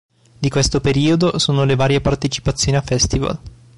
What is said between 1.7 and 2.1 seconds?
varie